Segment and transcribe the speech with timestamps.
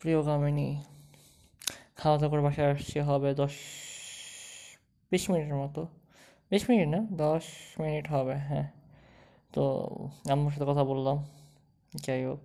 [0.00, 0.68] প্রিয় কামিনী
[2.00, 3.54] খাওয়া দাওয়া করে বাসায় আসছে হবে দশ,
[5.12, 5.82] বিশ মিনিটের মতো।
[6.50, 7.44] বিশ মিনিট না, দশ
[7.82, 8.66] মিনিট হবে হ্যাঁ।
[9.54, 9.62] তো
[10.32, 11.16] আম্মুর সাথে কথা বললাম,
[12.04, 12.40] যাই হোক।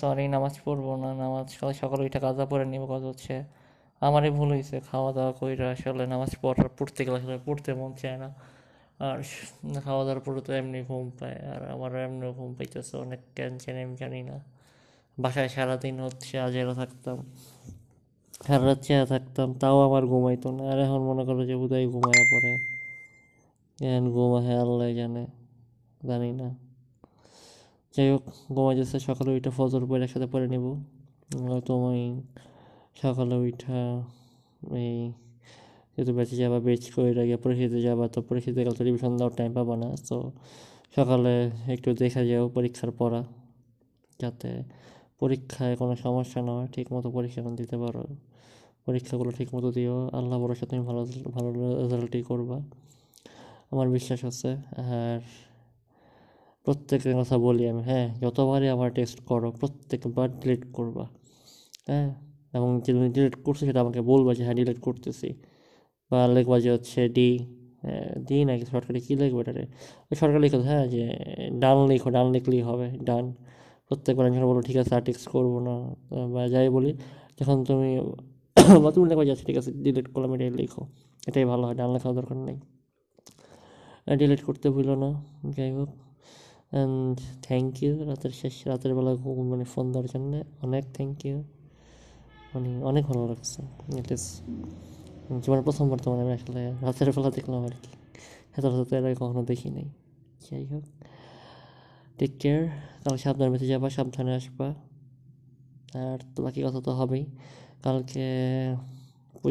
[0.00, 3.34] সরি নামাজ পড়ব না, নামাজ সকালে সকালে ওইটা কাজা পড়ে নিব, কাজ হচ্ছে।
[4.06, 8.18] আমারই ভুল হয়েছে খাওয়া দাওয়া কইরা আসলে নামাজ পড়ার পড়তে গেলে আসলে পড়তে মন চায়
[8.22, 8.28] না।
[9.06, 9.18] আর
[9.86, 13.94] খাওয়া দাওয়ার পরে তো এমনি ঘুম পায়, আর আমার এমনি ঘুম পাইতেছে, অনেক টেনশন আমি
[14.02, 14.36] জানি না।
[15.22, 17.16] বাসায় সারাদিন হচ্ছে আজেরা থাকতাম,
[18.46, 22.24] সারা রাত চেয়ে থাকতাম, তাও আমার ঘুমাইতো না। আর এখন মনে করো যে বোধহয় ঘুমায়া
[22.32, 22.52] পড়ে।
[23.78, 24.30] এখন ঘুম
[24.64, 25.24] আল্লাহ জানে,
[26.08, 26.48] জানি না।
[27.94, 30.66] যাই হোক ঘুমাই যাচ্ছে সকালে ওইটা ফজর পরে একসাথে পরে নিব।
[31.88, 32.04] আমি
[33.02, 33.80] সকালে উঠা
[34.84, 34.96] এই
[35.94, 39.50] যেহেতু বেঁচে যাবা, বেচ করে গিয়ে পরীক্ষিতে যাবা, তো পরীক্ষিতে গেলে তো রিভিশন দেওয়ার টাইম
[39.58, 40.16] পাবা না। তো
[40.96, 41.34] সকালে
[41.74, 43.20] একটু দেখা যাও পরীক্ষার পড়া,
[44.22, 44.50] যাতে
[45.20, 48.02] পরীক্ষায় কোনো সমস্যা না হয় ঠিক মতো পরীক্ষা দিতে পারো।
[48.86, 51.48] পরীক্ষাগুলো ঠিক মতো দিও। আল্লাহ ভরসা, তুমি ভালো ভালো
[51.82, 52.58] রেজাল্টই করবা।
[53.70, 55.18] আমার বিশ্বাস আছে। আর
[56.66, 61.04] প্রত্যেকের কথা বলি আমি হ্যাঁ যতবারই আমার টেস্ট করো, প্রত্যেকবার ডিলিট করবা
[61.86, 62.08] হ্যাঁ?
[62.52, 65.28] এবং যে তুমি ডিলিট করছ সেটা আমাকে বলবা যে হ্যাঁ ডিলিট করতেছি।
[66.10, 67.28] বা লিখবা যে হচ্ছে ডি
[67.82, 69.64] হ্যাঁ ডি নাকি সরকারি, কী লিখব এটারে?
[70.14, 71.04] সরকারি লিখো হ্যাঁ যে
[71.60, 73.24] ডান লিখো ডান লিখলেই হবে ডান
[73.90, 75.74] প্রত্যেকবার আমি বলো ঠিক আছে, আর টেক্সট করব না
[76.34, 76.90] বা যাই বলি,
[77.38, 77.90] যখন তুমি
[78.84, 80.82] বা তুমি লেখো যাচ্ছে ঠিক আছে ডিলিট করলাম, এটাই লিখো।
[81.28, 82.58] এটাই ভালো হয় ডান লেখার দরকার নেই।
[84.20, 85.10] ডিলিট করতে ভুলো না,
[85.56, 85.90] যাই হোক।
[86.74, 89.12] অ্যান্ড থ্যাংক ইউ রাতের শেষ, রাতের বেলা
[89.50, 90.32] মানে ফোন দেওয়ার জন্য
[90.66, 91.36] অনেক থ্যাংক ইউ
[92.52, 93.60] মানে অনেক ভালো লাগছে
[94.00, 94.24] ইট ইস
[95.42, 97.92] জীবনের প্রথমবার তোমার আমি আসলে রাতের বেলা দেখলাম আর কি।
[98.56, 99.86] এত রাতে এর কখনো দেখি নাই
[100.46, 100.84] যাই হোক।
[102.20, 102.62] টেক কেয়ার
[103.04, 104.68] কাল সাবধানে বেঁচে যাবা, সাবধানে আসবা।
[106.02, 107.24] আর তো বাকি কথা তো হবেই।
[107.84, 108.26] কালকে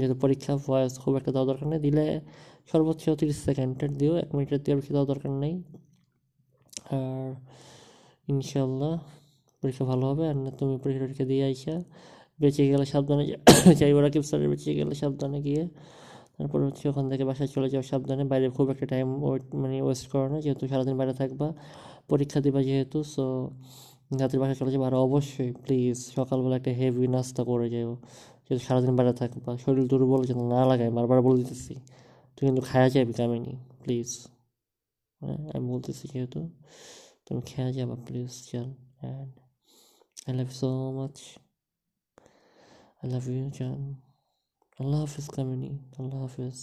[0.00, 2.06] যেহেতু পরীক্ষা ভয়েস খুব একটা দেওয়া দরকার নেই। দিলে
[2.70, 5.54] সর্বোচ্চ তিরিশ সেকেন্ডের দিও, এক মিনিটের দিয়ে বেশি দেওয়া দরকার নেই।
[6.98, 7.30] আর
[8.32, 8.92] ইনশাল্লাহ
[9.62, 11.74] পরীক্ষা ভালো হবে। আর না, তুমি পরীক্ষা টরীক্ষা দিয়ে আইসা,
[12.40, 13.24] বেঁচে গেলে সাবধানে
[13.80, 15.64] যাইবার রাকিব স্যারের বেঁচে গেলে সাবধানে গিয়ে।
[16.38, 19.08] তারপর হচ্ছে ওখান থেকে বাসায় চলে যাও সাবধানে। বাইরে খুব একটা টাইম
[19.62, 21.48] মানে ওয়েস্ট করো না, যেহেতু সারাদিন বাইরে থাকবা,
[22.10, 23.24] পরীক্ষা দিবা যেহেতু সো
[24.20, 27.92] রাতের বাসায় চলে যাব। আর অবশ্যই প্লিজ সকালবেলা একটা হেভি নাস্তা করে যাও,
[28.44, 31.74] যেহেতু সারাদিন বাইরে থাকবা। শরীর দুর্বল যেন না লাগায়, বারবার বলে দিতেছি।
[32.34, 34.10] তুই কিন্তু খায়া যাবি কামিনি প্লিজ
[35.20, 36.40] হ্যাঁ আমি বলতেছি যেহেতু,
[37.26, 38.68] তুমি খেয়া যাবা প্লিজ জান।
[39.00, 39.32] And
[40.26, 41.16] I love so much
[43.00, 43.80] I love you জান।
[44.80, 46.58] আল্লাহ হাফিজ কামিনী আল্লাহ হাফিজ